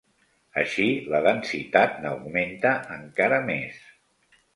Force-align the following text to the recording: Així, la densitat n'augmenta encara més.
Així, 0.59 0.85
la 1.15 1.19
densitat 1.25 1.99
n'augmenta 2.05 2.71
encara 2.95 3.39
més. 3.51 3.79